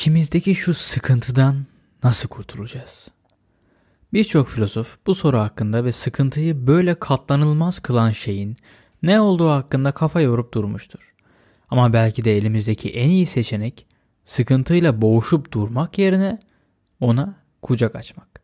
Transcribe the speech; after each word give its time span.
İçimizdeki 0.00 0.54
şu 0.54 0.74
sıkıntıdan 0.74 1.66
nasıl 2.04 2.28
kurtulacağız? 2.28 3.08
Birçok 4.12 4.48
filozof 4.48 4.98
bu 5.06 5.14
soru 5.14 5.38
hakkında 5.38 5.84
ve 5.84 5.92
sıkıntıyı 5.92 6.66
böyle 6.66 6.94
katlanılmaz 6.94 7.80
kılan 7.80 8.10
şeyin 8.10 8.56
ne 9.02 9.20
olduğu 9.20 9.48
hakkında 9.48 9.92
kafa 9.92 10.20
yorup 10.20 10.54
durmuştur. 10.54 11.14
Ama 11.68 11.92
belki 11.92 12.24
de 12.24 12.36
elimizdeki 12.36 12.90
en 12.90 13.10
iyi 13.10 13.26
seçenek 13.26 13.86
sıkıntıyla 14.24 15.02
boğuşup 15.02 15.52
durmak 15.52 15.98
yerine 15.98 16.38
ona 17.00 17.34
kucak 17.62 17.96
açmak. 17.96 18.42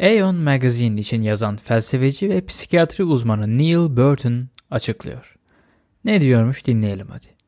Aeon 0.00 0.36
Magazine 0.36 1.00
için 1.00 1.22
yazan 1.22 1.56
felsefeci 1.56 2.28
ve 2.28 2.46
psikiyatri 2.46 3.04
uzmanı 3.04 3.58
Neil 3.58 3.96
Burton 3.96 4.48
açıklıyor. 4.70 5.36
Ne 6.04 6.20
diyormuş 6.20 6.66
dinleyelim 6.66 7.08
hadi. 7.08 7.38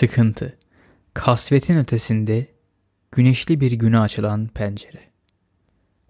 Sıkıntı, 0.00 0.58
kasvetin 1.14 1.78
ötesinde 1.78 2.46
güneşli 3.12 3.60
bir 3.60 3.72
güne 3.72 3.98
açılan 3.98 4.46
pencere. 4.46 5.00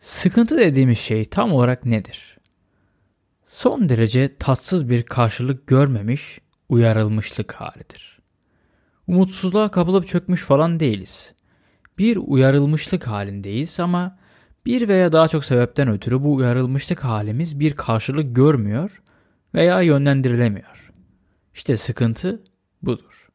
Sıkıntı 0.00 0.58
dediğimiz 0.58 0.98
şey 0.98 1.24
tam 1.24 1.52
olarak 1.52 1.86
nedir? 1.86 2.38
Son 3.46 3.88
derece 3.88 4.36
tatsız 4.36 4.88
bir 4.88 5.02
karşılık 5.02 5.66
görmemiş, 5.66 6.40
uyarılmışlık 6.68 7.52
halidir. 7.52 8.18
Umutsuzluğa 9.06 9.70
kapılıp 9.70 10.06
çökmüş 10.06 10.44
falan 10.44 10.80
değiliz. 10.80 11.32
Bir 11.98 12.16
uyarılmışlık 12.16 13.06
halindeyiz 13.06 13.80
ama 13.80 14.18
bir 14.66 14.88
veya 14.88 15.12
daha 15.12 15.28
çok 15.28 15.44
sebepten 15.44 15.88
ötürü 15.88 16.22
bu 16.22 16.34
uyarılmışlık 16.34 17.04
halimiz 17.04 17.60
bir 17.60 17.72
karşılık 17.72 18.36
görmüyor 18.36 19.02
veya 19.54 19.82
yönlendirilemiyor. 19.82 20.92
İşte 21.54 21.76
sıkıntı 21.76 22.42
budur. 22.82 23.29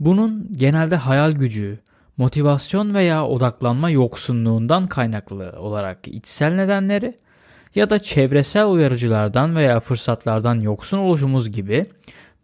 Bunun 0.00 0.56
genelde 0.56 0.96
hayal 0.96 1.32
gücü, 1.32 1.78
motivasyon 2.16 2.94
veya 2.94 3.26
odaklanma 3.26 3.90
yoksunluğundan 3.90 4.86
kaynaklı 4.86 5.54
olarak 5.58 6.08
içsel 6.08 6.54
nedenleri 6.54 7.18
ya 7.74 7.90
da 7.90 7.98
çevresel 7.98 8.66
uyarıcılardan 8.66 9.56
veya 9.56 9.80
fırsatlardan 9.80 10.60
yoksun 10.60 10.98
oluşumuz 10.98 11.50
gibi 11.50 11.86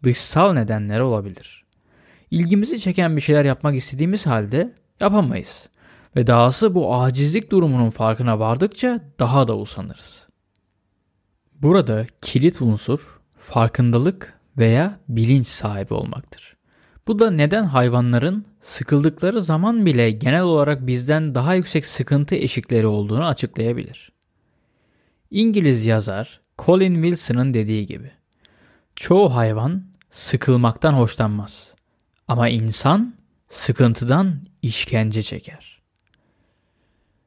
dışsal 0.03 0.53
nedenleri 0.53 1.01
olabilir. 1.01 1.63
İlgimizi 2.31 2.79
çeken 2.79 3.15
bir 3.15 3.21
şeyler 3.21 3.45
yapmak 3.45 3.75
istediğimiz 3.75 4.25
halde 4.25 4.73
yapamayız 4.99 5.69
ve 6.15 6.27
dahası 6.27 6.75
bu 6.75 6.95
acizlik 6.95 7.51
durumunun 7.51 7.89
farkına 7.89 8.39
vardıkça 8.39 8.99
daha 9.19 9.47
da 9.47 9.57
usanırız. 9.57 10.27
Burada 11.61 12.05
kilit 12.21 12.61
unsur 12.61 12.99
farkındalık 13.37 14.39
veya 14.57 14.99
bilinç 15.09 15.47
sahibi 15.47 15.93
olmaktır. 15.93 16.55
Bu 17.07 17.19
da 17.19 17.31
neden 17.31 17.63
hayvanların 17.63 18.45
sıkıldıkları 18.61 19.41
zaman 19.41 19.85
bile 19.85 20.11
genel 20.11 20.41
olarak 20.41 20.87
bizden 20.87 21.35
daha 21.35 21.55
yüksek 21.55 21.85
sıkıntı 21.85 22.35
eşikleri 22.35 22.87
olduğunu 22.87 23.25
açıklayabilir. 23.25 24.11
İngiliz 25.31 25.85
yazar 25.85 26.41
Colin 26.59 26.93
Wilson'ın 26.93 27.53
dediği 27.53 27.85
gibi 27.85 28.11
çoğu 28.95 29.35
hayvan 29.35 29.83
sıkılmaktan 30.11 30.93
hoşlanmaz 30.93 31.71
ama 32.27 32.49
insan 32.49 33.13
sıkıntıdan 33.49 34.41
işkence 34.61 35.23
çeker. 35.23 35.81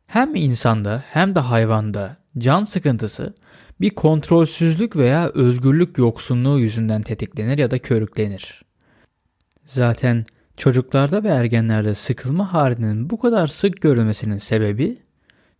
Hem 0.06 0.34
insanda 0.34 1.04
hem 1.10 1.34
de 1.34 1.40
hayvanda 1.40 2.16
can 2.38 2.64
sıkıntısı 2.64 3.34
bir 3.80 3.90
kontrolsüzlük 3.90 4.96
veya 4.96 5.28
özgürlük 5.28 5.98
yoksunluğu 5.98 6.58
yüzünden 6.60 7.02
tetiklenir 7.02 7.58
ya 7.58 7.70
da 7.70 7.78
körüklenir. 7.78 8.65
Zaten 9.66 10.24
çocuklarda 10.56 11.24
ve 11.24 11.28
ergenlerde 11.28 11.94
sıkılma 11.94 12.52
halinin 12.52 13.10
bu 13.10 13.18
kadar 13.18 13.46
sık 13.46 13.82
görülmesinin 13.82 14.38
sebebi 14.38 14.98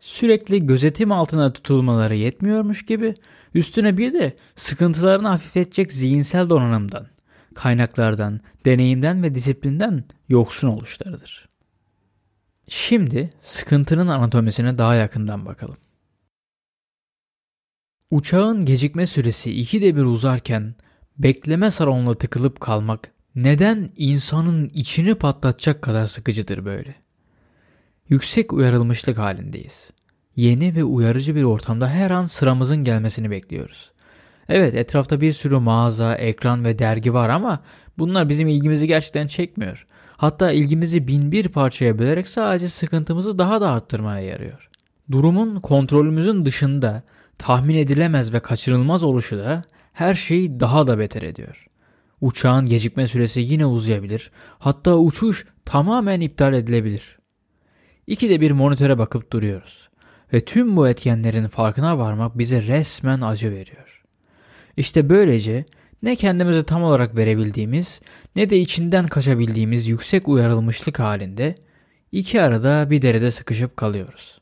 sürekli 0.01 0.67
gözetim 0.67 1.13
altına 1.13 1.53
tutulmaları 1.53 2.15
yetmiyormuş 2.15 2.85
gibi 2.85 3.15
üstüne 3.55 3.99
bir 3.99 4.15
de 4.15 4.37
sıkıntılarını 4.57 5.29
hafifletecek 5.29 5.93
zihinsel 5.93 6.51
donanımdan, 6.51 7.07
kaynaklardan, 7.55 8.41
deneyimden 8.65 9.23
ve 9.23 9.35
disiplinden 9.35 10.05
yoksun 10.29 10.69
oluşlarıdır. 10.69 11.49
Şimdi 12.69 13.31
sıkıntının 13.41 14.07
anatomisine 14.07 14.79
daha 14.79 14.95
yakından 14.95 15.47
bakalım. 15.47 15.77
Uçağın 18.11 18.65
gecikme 18.65 19.07
süresi 19.07 19.61
ikide 19.61 19.97
bir 19.97 20.03
uzarken 20.03 20.75
bekleme 21.19 21.71
salonuna 21.71 22.15
tıkılıp 22.15 22.61
kalmak 22.61 23.16
neden 23.37 23.91
insanın 23.97 24.71
içini 24.75 25.15
patlatacak 25.15 25.83
kadar 25.83 26.07
sıkıcıdır 26.07 26.65
böyle? 26.65 26.95
Yüksek 28.09 28.53
uyarılmışlık 28.53 29.19
halindeyiz. 29.19 29.91
Yeni 30.37 30.77
ve 30.77 30.85
uyarıcı 30.85 31.35
bir 31.35 31.43
ortamda 31.43 31.89
her 31.89 32.11
an 32.11 32.27
sıramızın 32.27 32.85
gelmesini 32.85 33.31
bekliyoruz. 33.31 33.93
Evet 34.49 34.75
etrafta 34.75 35.21
bir 35.21 35.33
sürü 35.33 35.59
mağaza, 35.59 36.15
ekran 36.15 36.65
ve 36.65 36.79
dergi 36.79 37.15
var 37.15 37.29
ama 37.29 37.61
bunlar 37.99 38.29
bizim 38.29 38.49
ilgimizi 38.49 38.87
gerçekten 38.87 39.27
çekmiyor. 39.27 39.87
Hatta 40.17 40.53
ilgimizi 40.53 41.09
bin 41.09 41.33
bir 41.33 41.49
parçaya 41.49 41.99
bölerek 41.99 42.29
sadece 42.29 42.69
sıkıntımızı 42.69 43.39
daha 43.39 43.61
da 43.61 43.71
arttırmaya 43.71 44.27
yarıyor. 44.27 44.71
Durumun 45.11 45.61
kontrolümüzün 45.61 46.45
dışında 46.45 47.03
tahmin 47.39 47.77
edilemez 47.77 48.33
ve 48.33 48.41
kaçırılmaz 48.41 49.05
oluşu 49.05 49.39
da 49.39 49.63
her 49.93 50.15
şeyi 50.15 50.61
daha 50.61 50.87
da 50.87 50.99
beter 50.99 51.23
ediyor. 51.23 51.67
Uçağın 52.21 52.69
gecikme 52.69 53.09
süresi 53.09 53.41
yine 53.41 53.67
uzayabilir. 53.67 54.31
Hatta 54.59 54.97
uçuş 54.97 55.47
tamamen 55.65 56.21
iptal 56.21 56.55
edilebilir. 56.55 57.19
İkide 58.07 58.41
bir 58.41 58.51
monitöre 58.51 58.99
bakıp 58.99 59.33
duruyoruz. 59.33 59.89
Ve 60.33 60.45
tüm 60.45 60.77
bu 60.77 60.89
etkenlerin 60.89 61.49
farkına 61.49 61.99
varmak 61.99 62.39
bize 62.39 62.63
resmen 62.63 63.21
acı 63.21 63.51
veriyor. 63.51 64.03
İşte 64.77 65.09
böylece 65.09 65.65
ne 66.03 66.17
kendimizi 66.17 66.63
tam 66.63 66.83
olarak 66.83 67.17
verebildiğimiz 67.17 68.01
ne 68.37 68.51
de 68.51 68.59
içinden 68.59 69.07
kaçabildiğimiz 69.07 69.89
yüksek 69.89 70.29
uyarılmışlık 70.29 70.99
halinde 70.99 71.55
iki 72.13 72.43
arada 72.43 72.91
bir 72.91 73.03
derede 73.03 73.31
sıkışıp 73.31 73.77
kalıyoruz. 73.77 74.41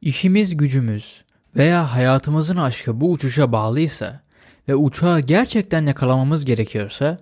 İşimiz 0.00 0.56
gücümüz 0.56 1.24
veya 1.56 1.94
hayatımızın 1.94 2.56
aşkı 2.56 3.00
bu 3.00 3.10
uçuşa 3.10 3.52
bağlıysa 3.52 4.20
ve 4.68 4.74
uçağı 4.74 5.20
gerçekten 5.20 5.86
yakalamamız 5.86 6.44
gerekiyorsa 6.44 7.18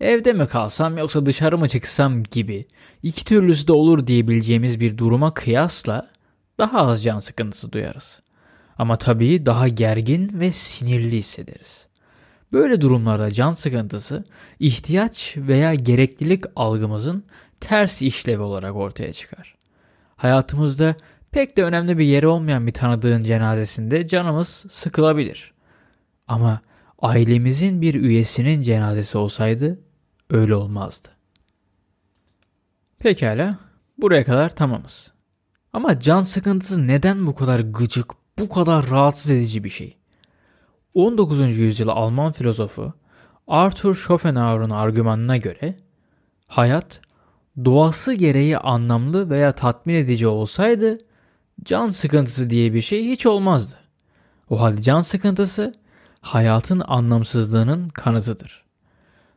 evde 0.00 0.32
mi 0.32 0.46
kalsam 0.46 0.98
yoksa 0.98 1.26
dışarı 1.26 1.58
mı 1.58 1.68
çıksam 1.68 2.22
gibi 2.22 2.66
iki 3.02 3.24
türlüsü 3.24 3.68
de 3.68 3.72
olur 3.72 4.06
diyebileceğimiz 4.06 4.80
bir 4.80 4.98
duruma 4.98 5.34
kıyasla 5.34 6.10
daha 6.58 6.78
az 6.86 7.04
can 7.04 7.18
sıkıntısı 7.18 7.72
duyarız. 7.72 8.20
Ama 8.78 8.98
tabii 8.98 9.46
daha 9.46 9.68
gergin 9.68 10.40
ve 10.40 10.52
sinirli 10.52 11.16
hissederiz. 11.16 11.86
Böyle 12.52 12.80
durumlarda 12.80 13.30
can 13.30 13.54
sıkıntısı 13.54 14.24
ihtiyaç 14.58 15.34
veya 15.36 15.74
gereklilik 15.74 16.44
algımızın 16.56 17.24
ters 17.60 18.02
işlevi 18.02 18.42
olarak 18.42 18.76
ortaya 18.76 19.12
çıkar. 19.12 19.54
Hayatımızda 20.16 20.94
pek 21.30 21.56
de 21.56 21.64
önemli 21.64 21.98
bir 21.98 22.04
yeri 22.04 22.26
olmayan 22.26 22.66
bir 22.66 22.72
tanıdığın 22.72 23.22
cenazesinde 23.22 24.06
canımız 24.06 24.48
sıkılabilir. 24.70 25.52
Ama 26.28 26.60
ailemizin 27.02 27.82
bir 27.82 27.94
üyesinin 27.94 28.62
cenazesi 28.62 29.18
olsaydı 29.18 29.80
öyle 30.30 30.54
olmazdı. 30.54 31.08
Pekala, 32.98 33.58
buraya 33.98 34.24
kadar 34.24 34.56
tamamız. 34.56 35.12
Ama 35.72 36.00
can 36.00 36.22
sıkıntısı 36.22 36.86
neden 36.86 37.26
bu 37.26 37.34
kadar 37.34 37.60
gıcık, 37.60 38.12
bu 38.38 38.48
kadar 38.48 38.90
rahatsız 38.90 39.30
edici 39.30 39.64
bir 39.64 39.68
şey? 39.68 39.96
19. 40.94 41.58
yüzyıl 41.58 41.88
Alman 41.88 42.32
filozofu 42.32 42.92
Arthur 43.46 43.94
Schopenhauer'un 43.94 44.70
argümanına 44.70 45.36
göre 45.36 45.76
hayat 46.46 47.00
doğası 47.64 48.12
gereği 48.12 48.58
anlamlı 48.58 49.30
veya 49.30 49.52
tatmin 49.52 49.94
edici 49.94 50.26
olsaydı 50.26 50.98
can 51.62 51.90
sıkıntısı 51.90 52.50
diye 52.50 52.74
bir 52.74 52.82
şey 52.82 53.04
hiç 53.08 53.26
olmazdı. 53.26 53.74
O 54.50 54.60
halde 54.60 54.82
can 54.82 55.00
sıkıntısı 55.00 55.81
hayatın 56.22 56.82
anlamsızlığının 56.86 57.88
kanıtıdır. 57.88 58.64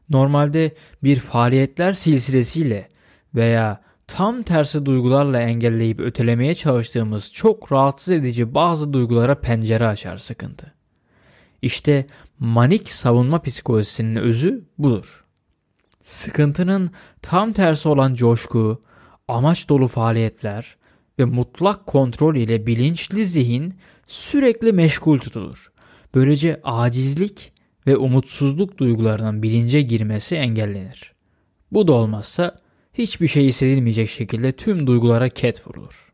Normalde 0.10 0.76
bir 1.04 1.20
faaliyetler 1.20 1.94
silsilesiyle 1.94 2.90
veya 3.36 3.82
tam 4.08 4.44
tersi 4.44 4.86
duygularla 4.86 5.42
engelleyip 5.42 6.00
ötelemeye 6.00 6.56
çalıştığımız 6.56 7.34
çok 7.34 7.72
rahatsız 7.72 8.14
edici 8.14 8.54
bazı 8.54 8.94
duygulara 8.94 9.42
pencere 9.42 9.88
açar 9.88 10.18
sıkıntı. 10.18 10.74
İşte 11.62 12.08
manik 12.40 12.90
savunma 12.90 13.42
psikolojisinin 13.42 14.16
özü 14.16 14.66
budur. 14.78 15.26
Sıkıntının 16.04 16.92
tam 17.22 17.54
tersi 17.54 17.90
olan 17.90 18.14
coşku, 18.14 18.84
amaç 19.28 19.70
dolu 19.70 19.88
faaliyetler, 19.88 20.78
ve 21.20 21.26
mutlak 21.26 21.86
kontrol 21.86 22.36
ile 22.36 22.68
bilinçli 22.68 23.26
zihin 23.26 23.74
sürekli 24.08 24.74
meşgul 24.74 25.20
tutulur. 25.20 25.72
Böylece 26.16 26.62
acizlik 26.64 27.54
ve 27.88 27.98
umutsuzluk 27.98 28.78
duygularının 28.78 29.44
bilince 29.44 29.82
girmesi 29.82 30.36
engellenir. 30.36 31.14
Bu 31.72 31.88
da 31.88 31.92
olmazsa 31.92 32.56
hiçbir 32.94 33.28
şey 33.28 33.46
hissedilmeyecek 33.46 34.10
şekilde 34.10 34.52
tüm 34.52 34.88
duygulara 34.88 35.30
ket 35.30 35.68
vurulur. 35.68 36.14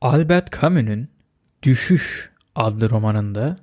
Albert 0.00 0.60
Camus'un 0.60 1.08
Düşüş 1.62 2.30
adlı 2.54 2.90
romanında 2.90 3.56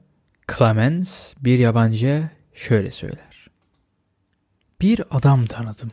Clemens 0.57 1.33
bir 1.39 1.59
yabancıya 1.59 2.31
şöyle 2.53 2.91
söyler. 2.91 3.47
Bir 4.81 5.01
adam 5.11 5.45
tanıdım. 5.45 5.91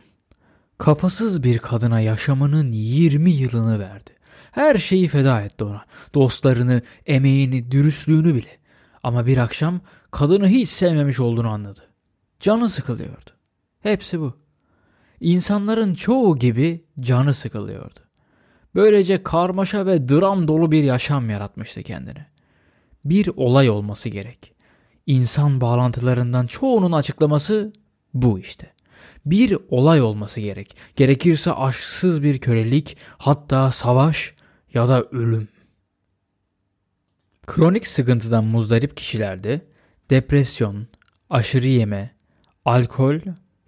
Kafasız 0.79 1.43
bir 1.43 1.59
kadına 1.59 2.01
yaşamının 2.01 2.73
20 2.73 3.31
yılını 3.31 3.79
verdi. 3.79 4.11
Her 4.51 4.79
şeyi 4.79 5.09
feda 5.09 5.43
etti 5.43 5.65
ona. 5.65 5.85
Dostlarını, 6.15 6.83
emeğini, 7.07 7.71
dürüstlüğünü 7.71 8.35
bile. 8.35 8.62
Ama 9.03 9.27
bir 9.27 9.37
akşam 9.37 9.81
kadını 10.11 10.49
hiç 10.49 10.69
sevmemiş 10.69 11.21
olduğunu 11.21 11.49
anladı. 11.49 11.81
Canı 12.41 12.69
sıkılıyordu. 12.69 13.31
Hepsi 13.81 14.21
bu. 14.21 14.35
İnsanların 15.21 15.95
çoğu 15.95 16.39
gibi 16.39 16.85
canı 17.01 17.35
sıkılıyordu. 17.35 18.01
Böylece 18.75 19.23
karmaşa 19.23 19.87
ve 19.87 20.09
dram 20.09 20.49
dolu 20.49 20.71
bir 20.71 20.83
yaşam 20.83 21.31
yaratmıştı 21.31 21.83
kendine. 21.83 22.27
Bir 23.05 23.31
olay 23.37 23.71
olması 23.71 24.09
gerek. 24.09 24.55
İnsan 25.07 25.61
bağlantılarından 25.61 26.47
çoğunun 26.47 26.93
açıklaması 26.93 27.73
bu 28.15 28.39
işte. 28.39 28.73
Bir 29.27 29.59
olay 29.69 30.03
olması 30.03 30.41
gerek. 30.41 30.77
Gerekirse 30.97 31.53
aşksız 31.53 32.23
bir 32.23 32.39
kölelik, 32.39 32.97
hatta 33.19 33.71
savaş 33.71 34.35
ya 34.75 34.89
da 34.89 35.05
ölüm. 35.05 35.49
Kronik 37.55 37.87
sıkıntıdan 37.87 38.45
muzdarip 38.45 38.97
kişilerde 38.97 39.61
depresyon, 40.11 40.87
aşırı 41.31 41.69
yeme, 41.69 42.11
alkol 42.65 43.19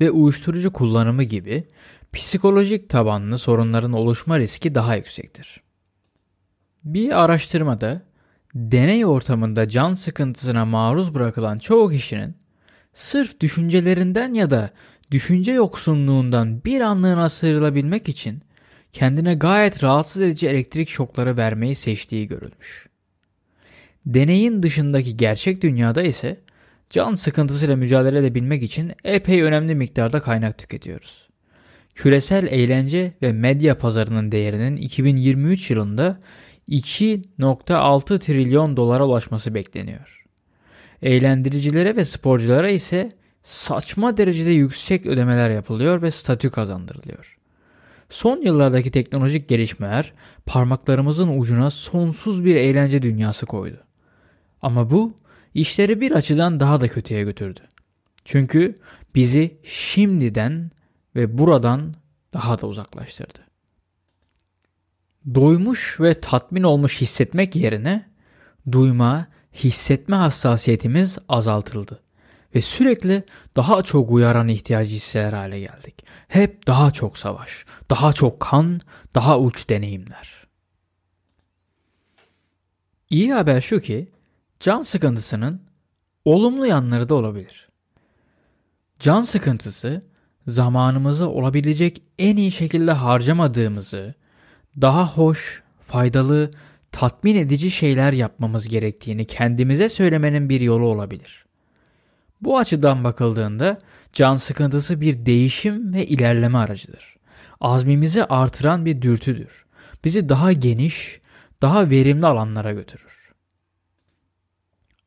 ve 0.01 0.11
uyuşturucu 0.11 0.73
kullanımı 0.73 1.23
gibi 1.23 1.65
psikolojik 2.13 2.89
tabanlı 2.89 3.39
sorunların 3.39 3.93
oluşma 3.93 4.39
riski 4.39 4.75
daha 4.75 4.97
yüksektir. 4.97 5.61
Bir 6.85 7.25
araştırmada 7.25 8.03
deney 8.55 9.07
ortamında 9.07 9.69
can 9.69 9.95
sıkıntısına 9.95 10.65
maruz 10.65 11.15
bırakılan 11.15 11.59
çoğu 11.59 11.91
kişinin 11.91 12.37
sırf 12.95 13.41
düşüncelerinden 13.41 14.35
ya 14.35 14.51
da 14.51 14.71
düşünce 15.11 15.53
yoksunluğundan 15.53 16.65
bir 16.65 16.81
anlığına 16.81 17.29
sıyrılabilmek 17.29 18.09
için 18.09 18.43
kendine 18.93 19.35
gayet 19.35 19.83
rahatsız 19.83 20.23
edici 20.23 20.49
elektrik 20.49 20.89
şokları 20.89 21.37
vermeyi 21.37 21.75
seçtiği 21.75 22.27
görülmüş. 22.27 22.94
Deneyin 24.07 24.63
dışındaki 24.63 25.17
gerçek 25.17 25.63
dünyada 25.63 26.03
ise 26.03 26.41
can 26.91 27.15
sıkıntısıyla 27.15 27.77
mücadele 27.77 28.19
edebilmek 28.19 28.63
için 28.63 28.93
epey 29.05 29.43
önemli 29.43 29.75
miktarda 29.75 30.21
kaynak 30.21 30.59
tüketiyoruz. 30.59 31.29
Küresel 31.95 32.47
eğlence 32.47 33.13
ve 33.23 33.33
medya 33.33 33.79
pazarının 33.79 34.33
değerinin 34.33 34.77
2023 34.77 35.71
yılında 35.71 36.21
2.6 36.69 38.19
trilyon 38.19 38.77
dolara 38.77 39.07
ulaşması 39.07 39.55
bekleniyor. 39.55 40.25
Eğlendiricilere 41.03 41.97
ve 41.97 42.05
sporculara 42.05 42.69
ise 42.69 43.13
saçma 43.43 44.17
derecede 44.17 44.51
yüksek 44.51 45.07
ödemeler 45.07 45.51
yapılıyor 45.51 46.03
ve 46.03 46.11
statü 46.11 46.51
kazandırılıyor. 46.51 47.39
Son 48.09 48.41
yıllardaki 48.41 48.91
teknolojik 48.91 49.49
gelişmeler 49.49 50.13
parmaklarımızın 50.47 51.39
ucuna 51.41 51.71
sonsuz 51.71 52.45
bir 52.45 52.57
eğlence 52.57 53.03
dünyası 53.03 53.47
koydu. 53.47 53.84
Ama 54.65 54.91
bu 54.91 55.15
işleri 55.55 56.01
bir 56.01 56.13
açıdan 56.13 56.61
daha 56.61 56.81
da 56.81 56.89
kötüye 56.89 57.23
götürdü. 57.23 57.61
Çünkü 58.25 58.75
bizi 59.15 59.59
şimdiden 59.65 60.71
ve 61.17 61.39
buradan 61.39 61.95
daha 62.33 62.61
da 62.61 62.67
uzaklaştırdı. 62.67 63.39
Doymuş 65.35 66.01
ve 66.01 66.21
tatmin 66.21 66.63
olmuş 66.63 67.01
hissetmek 67.01 67.57
yerine 67.57 68.11
duyma, 68.73 69.27
hissetme 69.55 70.17
hassasiyetimiz 70.17 71.19
azaltıldı 71.29 72.03
ve 72.55 72.63
sürekli 72.63 73.25
daha 73.57 73.83
çok 73.83 74.11
uyaran 74.11 74.49
ihtiyacı 74.49 74.95
hisseder 74.97 75.33
hale 75.33 75.61
geldik. 75.61 76.05
Hep 76.29 76.67
daha 76.67 76.91
çok 76.91 77.19
savaş, 77.19 77.65
daha 77.91 78.13
çok 78.13 78.41
kan, 78.41 78.81
daha 79.15 79.39
uç 79.39 79.71
deneyimler. 79.71 80.45
İyi 83.11 83.33
haber 83.33 83.61
şu 83.61 83.81
ki 83.81 84.14
can 84.65 84.83
sıkıntısının 84.83 85.61
olumlu 86.25 86.67
yanları 86.67 87.09
da 87.09 87.15
olabilir. 87.15 87.69
Can 88.99 89.21
sıkıntısı 89.21 90.03
zamanımızı 90.47 91.29
olabilecek 91.29 92.03
en 92.19 92.37
iyi 92.37 92.53
şekilde 92.53 92.93
harcamadığımızı, 92.93 94.15
daha 94.81 95.07
hoş, 95.07 95.63
faydalı, 95.81 96.51
tatmin 96.93 97.37
edici 97.37 97.71
şeyler 97.71 98.13
yapmamız 98.13 98.69
gerektiğini 98.69 99.27
kendimize 99.27 99.89
söylemenin 99.89 100.49
bir 100.49 100.61
yolu 100.61 100.87
olabilir. 100.87 101.45
Bu 102.41 102.59
açıdan 102.59 103.05
bakıldığında 103.05 103.79
can 104.13 104.37
sıkıntısı 104.37 105.01
bir 105.01 105.27
değişim 105.27 105.95
ve 105.95 106.07
ilerleme 106.07 106.59
aracıdır. 106.59 107.17
Azmimizi 107.61 108.25
artıran 108.25 108.87
bir 108.87 109.03
dürtüdür. 109.03 109.65
Bizi 110.05 110.29
daha 110.29 110.53
geniş, 110.53 111.21
daha 111.63 111.91
verimli 111.91 112.27
alanlara 112.27 112.73
götürür. 112.73 113.24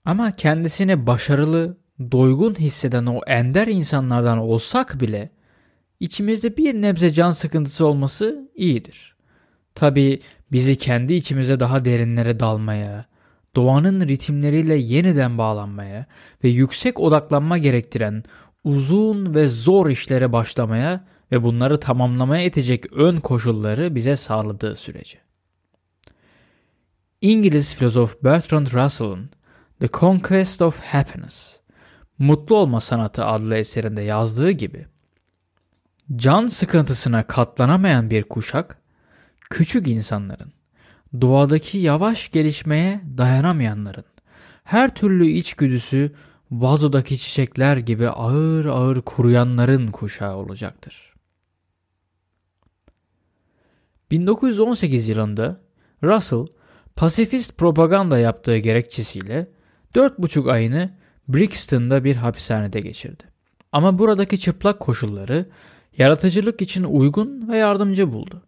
Ama 0.07 0.35
kendisini 0.35 1.07
başarılı, 1.07 1.77
doygun 2.11 2.55
hisseden 2.55 3.05
o 3.05 3.21
ender 3.27 3.67
insanlardan 3.67 4.37
olsak 4.37 5.01
bile 5.01 5.29
içimizde 5.99 6.57
bir 6.57 6.73
nebze 6.73 7.09
can 7.09 7.31
sıkıntısı 7.31 7.85
olması 7.85 8.49
iyidir. 8.55 9.15
Tabi 9.75 10.21
bizi 10.51 10.75
kendi 10.75 11.13
içimize 11.13 11.59
daha 11.59 11.85
derinlere 11.85 12.39
dalmaya, 12.39 13.05
doğanın 13.55 14.07
ritimleriyle 14.07 14.75
yeniden 14.75 15.37
bağlanmaya 15.37 16.05
ve 16.43 16.49
yüksek 16.49 16.99
odaklanma 16.99 17.57
gerektiren 17.57 18.23
uzun 18.63 19.35
ve 19.35 19.47
zor 19.47 19.89
işlere 19.89 20.33
başlamaya 20.33 21.05
ve 21.31 21.43
bunları 21.43 21.79
tamamlamaya 21.79 22.43
itecek 22.43 22.93
ön 22.93 23.19
koşulları 23.19 23.95
bize 23.95 24.15
sağladığı 24.15 24.75
sürece. 24.75 25.17
İngiliz 27.21 27.75
filozof 27.75 28.23
Bertrand 28.23 28.67
Russell'ın 28.67 29.29
The 29.79 29.87
Conquest 29.87 30.61
of 30.61 30.79
Happiness, 30.79 31.59
Mutlu 32.19 32.55
Olma 32.55 32.81
Sanatı 32.81 33.25
adlı 33.25 33.55
eserinde 33.55 34.01
yazdığı 34.01 34.51
gibi, 34.51 34.85
can 36.15 36.47
sıkıntısına 36.47 37.27
katlanamayan 37.27 38.09
bir 38.09 38.23
kuşak, 38.23 38.77
küçük 39.49 39.87
insanların, 39.87 40.53
doğadaki 41.21 41.77
yavaş 41.77 42.31
gelişmeye 42.31 43.01
dayanamayanların, 43.17 44.05
her 44.63 44.95
türlü 44.95 45.27
içgüdüsü 45.27 46.11
vazodaki 46.51 47.17
çiçekler 47.17 47.77
gibi 47.77 48.09
ağır 48.09 48.65
ağır 48.65 49.01
kuruyanların 49.01 49.87
kuşağı 49.87 50.35
olacaktır. 50.35 51.13
1918 54.11 55.09
yılında 55.09 55.61
Russell 56.03 56.45
pasifist 56.95 57.57
propaganda 57.57 58.19
yaptığı 58.19 58.57
gerekçesiyle 58.57 59.56
4,5 59.95 60.51
ayını 60.51 60.91
Brixton'da 61.27 62.03
bir 62.03 62.15
hapishanede 62.15 62.79
geçirdi. 62.79 63.23
Ama 63.71 63.99
buradaki 63.99 64.39
çıplak 64.39 64.79
koşulları 64.79 65.45
yaratıcılık 65.97 66.61
için 66.61 66.83
uygun 66.83 67.47
ve 67.47 67.57
yardımcı 67.57 68.13
buldu. 68.13 68.43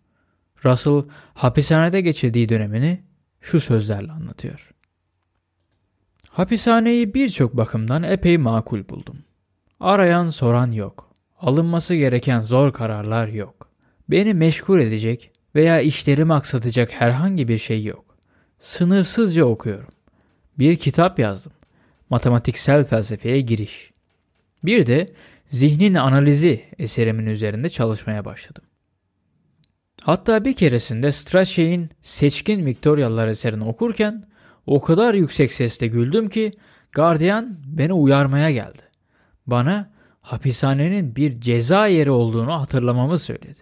Russell 0.65 1.03
hapishanede 1.34 2.01
geçirdiği 2.01 2.50
dönemini 2.50 3.03
şu 3.41 3.60
sözlerle 3.60 4.12
anlatıyor. 4.12 4.72
Hapishaneyi 6.29 7.13
birçok 7.13 7.58
bakımdan 7.58 8.03
epey 8.03 8.38
makul 8.38 8.89
buldum. 8.89 9.17
Arayan 9.79 10.29
soran 10.29 10.72
yok. 10.72 11.10
Alınması 11.39 11.96
gereken 11.96 12.39
zor 12.39 12.74
kararlar 12.74 13.27
yok. 13.27 13.69
Beni 14.10 14.34
meşgul 14.34 14.79
edecek 14.79 15.31
veya 15.55 15.81
işlerimi 15.81 16.34
aksatacak 16.34 16.91
herhangi 16.91 17.48
bir 17.48 17.58
şey 17.58 17.84
yok. 17.84 18.05
Sınırsızca 18.60 19.46
okuyorum. 19.46 19.89
Bir 20.59 20.75
kitap 20.75 21.19
yazdım. 21.19 21.51
Matematiksel 22.09 22.83
felsefeye 22.83 23.41
giriş. 23.41 23.91
Bir 24.63 24.85
de 24.87 25.05
zihnin 25.49 25.95
analizi 25.95 26.63
eserimin 26.79 27.25
üzerinde 27.25 27.69
çalışmaya 27.69 28.25
başladım. 28.25 28.63
Hatta 30.01 30.45
bir 30.45 30.53
keresinde 30.53 31.11
Strachey'in 31.11 31.89
Seçkin 32.01 32.65
Victorialılar 32.65 33.27
eserini 33.27 33.63
okurken 33.63 34.27
o 34.65 34.81
kadar 34.81 35.13
yüksek 35.13 35.53
sesle 35.53 35.87
güldüm 35.87 36.29
ki 36.29 36.51
gardiyan 36.91 37.57
beni 37.65 37.93
uyarmaya 37.93 38.51
geldi. 38.51 38.81
Bana 39.47 39.89
hapishanenin 40.21 41.15
bir 41.15 41.41
ceza 41.41 41.87
yeri 41.87 42.11
olduğunu 42.11 42.53
hatırlamamı 42.61 43.19
söyledi. 43.19 43.59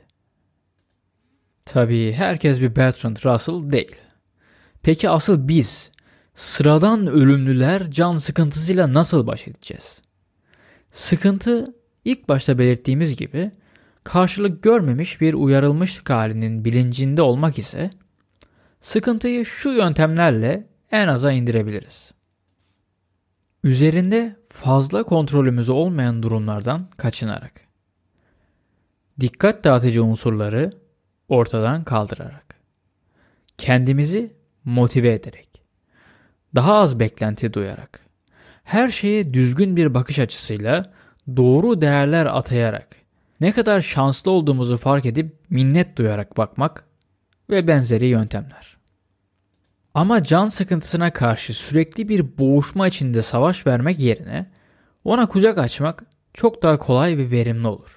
Tabii 1.65 2.13
herkes 2.13 2.61
bir 2.61 2.75
Bertrand 2.75 3.17
Russell 3.17 3.69
değil. 3.71 3.95
Peki 4.83 5.09
asıl 5.09 5.47
biz 5.47 5.91
sıradan 6.37 7.07
ölümlüler 7.07 7.91
can 7.91 8.17
sıkıntısıyla 8.17 8.93
nasıl 8.93 9.27
baş 9.27 9.47
edeceğiz? 9.47 10.01
Sıkıntı 10.91 11.65
ilk 12.05 12.29
başta 12.29 12.59
belirttiğimiz 12.59 13.15
gibi 13.15 13.51
karşılık 14.03 14.63
görmemiş 14.63 15.21
bir 15.21 15.33
uyarılmışlık 15.33 16.09
halinin 16.09 16.65
bilincinde 16.65 17.21
olmak 17.21 17.59
ise 17.59 17.89
sıkıntıyı 18.81 19.45
şu 19.45 19.69
yöntemlerle 19.69 20.67
en 20.91 21.07
aza 21.07 21.31
indirebiliriz. 21.31 22.11
Üzerinde 23.63 24.35
fazla 24.49 25.03
kontrolümüz 25.03 25.69
olmayan 25.69 26.23
durumlardan 26.23 26.89
kaçınarak. 26.97 27.61
Dikkat 29.19 29.63
dağıtıcı 29.63 30.03
unsurları 30.03 30.71
ortadan 31.29 31.83
kaldırarak. 31.83 32.55
Kendimizi 33.57 34.33
motive 34.65 35.13
ederek. 35.13 35.46
Daha 36.55 36.75
az 36.75 36.99
beklenti 36.99 37.53
duyarak. 37.53 37.99
Her 38.63 38.89
şeye 38.89 39.33
düzgün 39.33 39.75
bir 39.75 39.93
bakış 39.93 40.19
açısıyla 40.19 40.93
doğru 41.37 41.81
değerler 41.81 42.25
atayarak. 42.25 42.87
Ne 43.41 43.51
kadar 43.51 43.81
şanslı 43.81 44.31
olduğumuzu 44.31 44.77
fark 44.77 45.05
edip 45.05 45.35
minnet 45.49 45.97
duyarak 45.97 46.37
bakmak 46.37 46.83
ve 47.49 47.67
benzeri 47.67 48.07
yöntemler. 48.07 48.77
Ama 49.93 50.23
can 50.23 50.47
sıkıntısına 50.47 51.13
karşı 51.13 51.53
sürekli 51.53 52.09
bir 52.09 52.37
boğuşma 52.37 52.87
içinde 52.87 53.21
savaş 53.21 53.67
vermek 53.67 53.99
yerine 53.99 54.51
ona 55.03 55.25
kucak 55.25 55.57
açmak 55.57 56.03
çok 56.33 56.63
daha 56.63 56.77
kolay 56.77 57.17
ve 57.17 57.31
verimli 57.31 57.67
olur. 57.67 57.96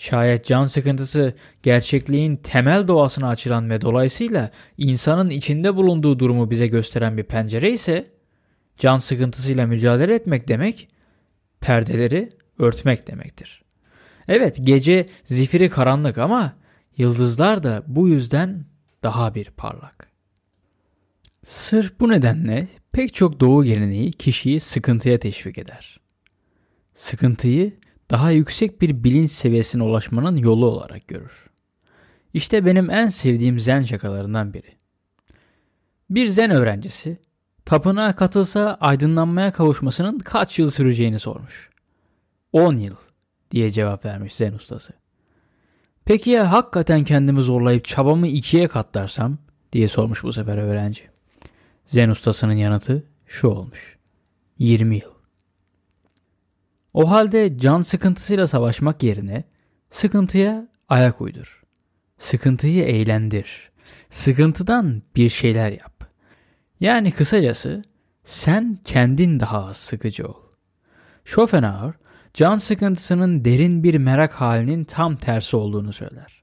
Şayet 0.00 0.44
can 0.44 0.64
sıkıntısı 0.64 1.34
gerçekliğin 1.62 2.36
temel 2.36 2.88
doğasına 2.88 3.28
açılan 3.28 3.70
ve 3.70 3.80
dolayısıyla 3.80 4.50
insanın 4.78 5.30
içinde 5.30 5.76
bulunduğu 5.76 6.18
durumu 6.18 6.50
bize 6.50 6.66
gösteren 6.66 7.16
bir 7.16 7.22
pencere 7.22 7.72
ise 7.72 8.10
can 8.78 8.98
sıkıntısıyla 8.98 9.66
mücadele 9.66 10.14
etmek 10.14 10.48
demek 10.48 10.88
perdeleri 11.60 12.28
örtmek 12.58 13.08
demektir. 13.08 13.62
Evet 14.28 14.58
gece 14.62 15.06
zifiri 15.24 15.70
karanlık 15.70 16.18
ama 16.18 16.56
yıldızlar 16.96 17.62
da 17.62 17.82
bu 17.86 18.08
yüzden 18.08 18.64
daha 19.02 19.34
bir 19.34 19.50
parlak. 19.50 20.08
Sırf 21.44 22.00
bu 22.00 22.08
nedenle 22.08 22.68
pek 22.92 23.14
çok 23.14 23.40
doğu 23.40 23.64
geleneği 23.64 24.12
kişiyi 24.12 24.60
sıkıntıya 24.60 25.18
teşvik 25.18 25.58
eder. 25.58 26.00
Sıkıntıyı 26.94 27.72
daha 28.10 28.30
yüksek 28.30 28.80
bir 28.80 29.04
bilinç 29.04 29.30
seviyesine 29.30 29.82
ulaşmanın 29.82 30.36
yolu 30.36 30.66
olarak 30.66 31.08
görür. 31.08 31.50
İşte 32.34 32.66
benim 32.66 32.90
en 32.90 33.08
sevdiğim 33.08 33.60
zen 33.60 33.82
şakalarından 33.82 34.54
biri. 34.54 34.76
Bir 36.10 36.28
zen 36.28 36.50
öğrencisi 36.50 37.18
tapınağa 37.64 38.14
katılsa 38.14 38.78
aydınlanmaya 38.80 39.52
kavuşmasının 39.52 40.18
kaç 40.18 40.58
yıl 40.58 40.70
süreceğini 40.70 41.18
sormuş. 41.18 41.70
10 42.52 42.76
yıl 42.76 42.96
diye 43.50 43.70
cevap 43.70 44.04
vermiş 44.04 44.34
zen 44.34 44.52
ustası. 44.52 44.92
Peki 46.04 46.30
ya 46.30 46.52
hakikaten 46.52 47.04
kendimi 47.04 47.42
zorlayıp 47.42 47.84
çabamı 47.84 48.26
ikiye 48.26 48.68
katlarsam 48.68 49.38
diye 49.72 49.88
sormuş 49.88 50.22
bu 50.22 50.32
sefer 50.32 50.58
öğrenci. 50.58 51.02
Zen 51.86 52.08
ustasının 52.08 52.52
yanıtı 52.52 53.04
şu 53.26 53.48
olmuş. 53.48 53.98
20 54.58 54.96
yıl. 54.96 55.19
O 56.94 57.10
halde 57.10 57.58
can 57.58 57.82
sıkıntısıyla 57.82 58.46
savaşmak 58.46 59.02
yerine 59.02 59.44
sıkıntıya 59.90 60.68
ayak 60.88 61.20
uydur. 61.20 61.62
Sıkıntıyı 62.18 62.84
eğlendir. 62.84 63.70
Sıkıntıdan 64.10 65.02
bir 65.16 65.28
şeyler 65.28 65.70
yap. 65.70 66.10
Yani 66.80 67.12
kısacası 67.12 67.82
sen 68.24 68.78
kendin 68.84 69.40
daha 69.40 69.66
az 69.66 69.76
sıkıcı 69.76 70.28
ol. 70.28 70.36
Schopenhauer 71.24 71.94
can 72.34 72.58
sıkıntısının 72.58 73.44
derin 73.44 73.84
bir 73.84 73.94
merak 73.94 74.32
halinin 74.32 74.84
tam 74.84 75.16
tersi 75.16 75.56
olduğunu 75.56 75.92
söyler. 75.92 76.42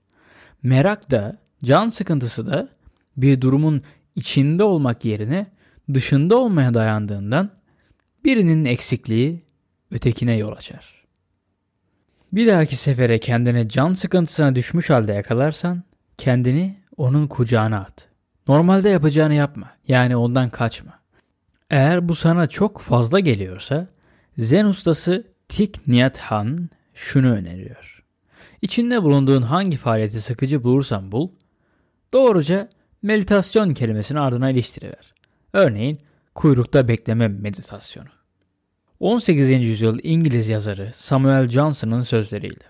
Merak 0.63 1.11
da 1.11 1.37
can 1.63 1.89
sıkıntısı 1.89 2.47
da 2.47 2.69
bir 3.17 3.41
durumun 3.41 3.81
içinde 4.15 4.63
olmak 4.63 5.05
yerine 5.05 5.47
dışında 5.93 6.37
olmaya 6.37 6.73
dayandığından 6.73 7.49
birinin 8.25 8.65
eksikliği 8.65 9.46
ötekine 9.91 10.37
yol 10.37 10.51
açar. 10.51 11.03
Bir 12.31 12.47
dahaki 12.47 12.75
sefere 12.75 13.19
kendine 13.19 13.69
can 13.69 13.93
sıkıntısına 13.93 14.55
düşmüş 14.55 14.89
halde 14.89 15.13
yakalarsan 15.13 15.83
kendini 16.17 16.77
onun 16.97 17.27
kucağına 17.27 17.79
at. 17.79 18.07
Normalde 18.47 18.89
yapacağını 18.89 19.33
yapma. 19.33 19.71
Yani 19.87 20.15
ondan 20.15 20.49
kaçma. 20.49 20.99
Eğer 21.69 22.09
bu 22.09 22.15
sana 22.15 22.47
çok 22.47 22.81
fazla 22.81 23.19
geliyorsa 23.19 23.87
Zen 24.37 24.65
ustası 24.65 25.27
Thich 25.49 25.79
Nhat 25.87 26.17
Han 26.17 26.69
şunu 26.93 27.31
öneriyor. 27.31 28.03
İçinde 28.61 29.03
bulunduğun 29.03 29.41
hangi 29.41 29.77
faaliyeti 29.77 30.21
sıkıcı 30.21 30.63
bulursan 30.63 31.11
bul, 31.11 31.29
doğruca 32.13 32.69
meditasyon 33.01 33.73
kelimesini 33.73 34.19
ardına 34.19 34.49
iliştiriver. 34.49 35.13
Örneğin 35.53 35.99
kuyrukta 36.35 36.87
bekleme 36.87 37.27
meditasyonu. 37.27 38.16
18. 38.99 39.49
yüzyıl 39.49 39.99
İngiliz 40.03 40.49
yazarı 40.49 40.91
Samuel 40.95 41.49
Johnson'ın 41.49 42.01
sözleriyle. 42.01 42.63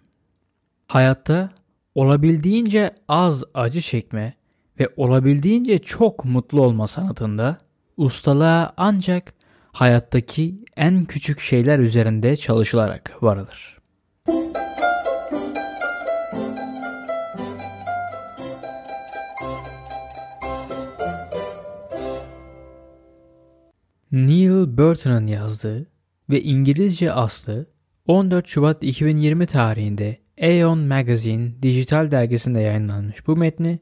Hayatta 0.87 1.49
olabildiğince 1.95 2.95
az 3.07 3.43
acı 3.53 3.81
çekme 3.81 4.33
ve 4.79 4.89
olabildiğince 4.97 5.77
çok 5.77 6.25
mutlu 6.25 6.61
olma 6.61 6.87
sanatında 6.87 7.57
ustalığa 7.97 8.73
ancak 8.77 9.33
hayattaki 9.71 10.63
en 10.77 11.05
küçük 11.05 11.39
şeyler 11.39 11.79
üzerinde 11.79 12.35
çalışılarak 12.35 13.23
varılır. 13.23 13.77
Neil 24.11 24.77
Burton'ın 24.77 25.27
yazdığı 25.27 25.96
ve 26.29 26.41
İngilizce 26.41 27.11
aslı 27.11 27.65
14 28.07 28.47
Şubat 28.47 28.83
2020 28.83 29.45
tarihinde 29.47 30.17
Aeon 30.41 30.79
Magazine 30.79 31.51
dijital 31.61 32.11
dergisinde 32.11 32.59
yayınlanmış 32.59 33.27
bu 33.27 33.37
metni 33.37 33.79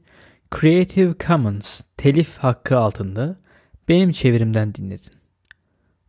Creative 0.60 1.14
Commons 1.26 1.80
telif 1.96 2.38
hakkı 2.38 2.78
altında 2.78 3.36
benim 3.88 4.12
çevirimden 4.12 4.74
dinledin. 4.74 5.12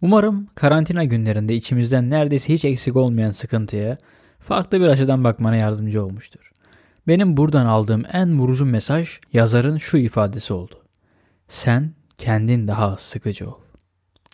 Umarım 0.01 0.48
karantina 0.56 1.03
günlerinde 1.03 1.56
içimizden 1.56 2.10
neredeyse 2.10 2.53
hiç 2.53 2.65
eksik 2.65 2.96
olmayan 2.96 3.32
sıkıntıya 3.32 3.98
farklı 4.39 4.82
bir 4.82 4.88
açıdan 4.88 5.24
bakmana 5.24 5.56
yardımcı 5.56 6.06
olmuştur. 6.06 6.51
Benim 7.08 7.38
buradan 7.38 7.65
aldığım 7.65 8.03
en 8.13 8.39
vurucu 8.39 8.65
mesaj 8.65 9.20
yazarın 9.34 9.77
şu 9.77 9.98
ifadesi 9.98 10.53
oldu. 10.53 10.84
Sen 11.48 11.94
kendin 12.17 12.67
daha 12.67 12.98
sıkıcı 12.98 13.50
ol. 13.50 13.58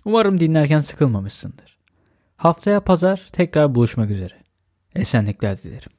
Umarım 0.06 0.40
dinlerken 0.40 0.80
sıkılmamışsındır. 0.80 1.73
Haftaya 2.44 2.80
pazar 2.80 3.28
tekrar 3.32 3.76
buluşmak 3.76 4.10
üzere. 4.10 4.34
Esenlikler 4.96 5.64
dilerim. 5.64 5.92